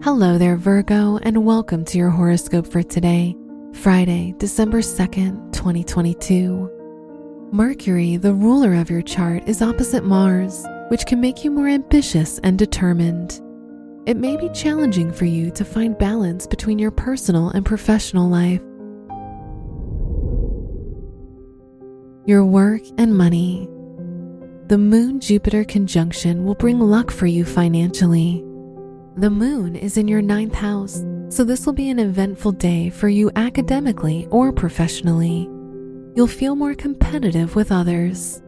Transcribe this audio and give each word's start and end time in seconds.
Hello 0.00 0.38
there, 0.38 0.56
Virgo, 0.56 1.18
and 1.22 1.44
welcome 1.44 1.84
to 1.86 1.98
your 1.98 2.10
horoscope 2.10 2.68
for 2.68 2.84
today, 2.84 3.36
Friday, 3.72 4.32
December 4.38 4.78
2nd, 4.78 5.52
2022. 5.52 7.48
Mercury, 7.50 8.16
the 8.16 8.32
ruler 8.32 8.74
of 8.74 8.90
your 8.90 9.02
chart, 9.02 9.42
is 9.48 9.60
opposite 9.60 10.04
Mars, 10.04 10.64
which 10.86 11.04
can 11.04 11.20
make 11.20 11.42
you 11.42 11.50
more 11.50 11.66
ambitious 11.66 12.38
and 12.44 12.56
determined. 12.56 13.40
It 14.06 14.16
may 14.16 14.36
be 14.36 14.48
challenging 14.50 15.12
for 15.12 15.24
you 15.24 15.50
to 15.50 15.64
find 15.64 15.98
balance 15.98 16.46
between 16.46 16.78
your 16.78 16.92
personal 16.92 17.48
and 17.50 17.66
professional 17.66 18.28
life. 18.28 18.62
Your 22.24 22.44
work 22.44 22.82
and 22.98 23.18
money. 23.18 23.68
The 24.68 24.78
Moon 24.78 25.18
Jupiter 25.18 25.64
conjunction 25.64 26.44
will 26.44 26.54
bring 26.54 26.78
luck 26.78 27.10
for 27.10 27.26
you 27.26 27.44
financially. 27.44 28.44
The 29.18 29.30
moon 29.30 29.74
is 29.74 29.96
in 29.96 30.06
your 30.06 30.22
ninth 30.22 30.54
house, 30.54 31.04
so 31.28 31.42
this 31.42 31.66
will 31.66 31.72
be 31.72 31.90
an 31.90 31.98
eventful 31.98 32.52
day 32.52 32.88
for 32.88 33.08
you 33.08 33.32
academically 33.34 34.28
or 34.30 34.52
professionally. 34.52 35.50
You'll 36.14 36.28
feel 36.28 36.54
more 36.54 36.76
competitive 36.76 37.56
with 37.56 37.72
others. 37.72 38.40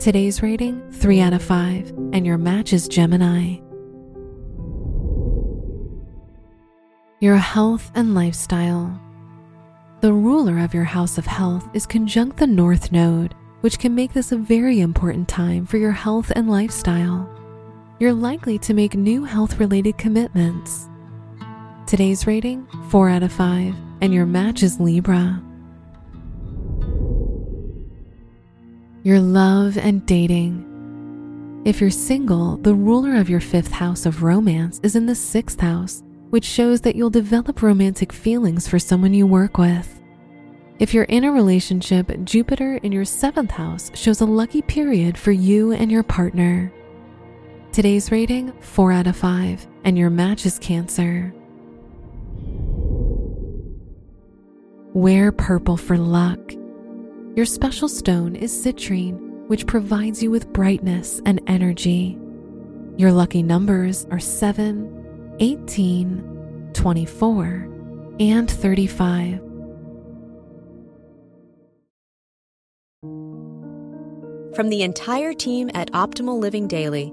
Today's 0.00 0.42
rating 0.42 0.82
3 0.90 1.20
out 1.20 1.32
of 1.32 1.44
5, 1.44 1.90
and 2.12 2.26
your 2.26 2.38
match 2.38 2.72
is 2.72 2.88
Gemini. 2.88 3.58
Your 7.20 7.36
health 7.36 7.92
and 7.94 8.16
lifestyle. 8.16 9.00
The 10.00 10.12
ruler 10.12 10.58
of 10.58 10.74
your 10.74 10.82
house 10.82 11.18
of 11.18 11.26
health 11.26 11.68
is 11.72 11.86
conjunct 11.86 12.38
the 12.38 12.48
North 12.48 12.90
Node, 12.90 13.32
which 13.60 13.78
can 13.78 13.94
make 13.94 14.12
this 14.12 14.32
a 14.32 14.38
very 14.38 14.80
important 14.80 15.28
time 15.28 15.66
for 15.66 15.76
your 15.76 15.92
health 15.92 16.32
and 16.34 16.50
lifestyle 16.50 17.32
you're 17.98 18.12
likely 18.12 18.58
to 18.58 18.74
make 18.74 18.94
new 18.94 19.24
health 19.24 19.58
related 19.58 19.98
commitments. 19.98 20.88
Today's 21.86 22.26
rating 22.28 22.64
4 22.90 23.08
out 23.08 23.22
of 23.24 23.32
5, 23.32 23.74
and 24.00 24.14
your 24.14 24.26
match 24.26 24.62
is 24.62 24.78
Libra. 24.78 25.42
Your 29.02 29.18
love 29.18 29.76
and 29.76 30.06
dating. 30.06 30.64
If 31.64 31.80
you're 31.80 31.90
single, 31.90 32.58
the 32.58 32.74
ruler 32.74 33.16
of 33.16 33.28
your 33.28 33.40
fifth 33.40 33.72
house 33.72 34.06
of 34.06 34.22
romance 34.22 34.78
is 34.84 34.94
in 34.94 35.06
the 35.06 35.14
sixth 35.14 35.58
house, 35.58 36.04
which 36.30 36.44
shows 36.44 36.80
that 36.82 36.94
you'll 36.94 37.10
develop 37.10 37.62
romantic 37.62 38.12
feelings 38.12 38.68
for 38.68 38.78
someone 38.78 39.12
you 39.12 39.26
work 39.26 39.58
with. 39.58 40.00
If 40.78 40.94
you're 40.94 41.04
in 41.04 41.24
a 41.24 41.32
relationship, 41.32 42.12
Jupiter 42.22 42.76
in 42.76 42.92
your 42.92 43.04
seventh 43.04 43.50
house 43.50 43.90
shows 43.94 44.20
a 44.20 44.26
lucky 44.26 44.62
period 44.62 45.18
for 45.18 45.32
you 45.32 45.72
and 45.72 45.90
your 45.90 46.04
partner. 46.04 46.72
Today's 47.72 48.10
rating 48.10 48.50
4 48.60 48.92
out 48.92 49.06
of 49.06 49.16
5, 49.16 49.66
and 49.84 49.96
your 49.96 50.10
match 50.10 50.46
is 50.46 50.58
Cancer. 50.58 51.32
Wear 54.94 55.30
purple 55.30 55.76
for 55.76 55.96
luck. 55.96 56.40
Your 57.36 57.46
special 57.46 57.88
stone 57.88 58.34
is 58.34 58.52
citrine, 58.52 59.46
which 59.48 59.66
provides 59.66 60.22
you 60.22 60.30
with 60.30 60.52
brightness 60.52 61.20
and 61.24 61.40
energy. 61.46 62.18
Your 62.96 63.12
lucky 63.12 63.44
numbers 63.44 64.06
are 64.10 64.18
7, 64.18 65.36
18, 65.38 66.70
24, 66.72 67.68
and 68.18 68.50
35. 68.50 69.40
From 74.56 74.70
the 74.70 74.82
entire 74.82 75.32
team 75.32 75.70
at 75.74 75.92
Optimal 75.92 76.40
Living 76.40 76.66
Daily, 76.66 77.12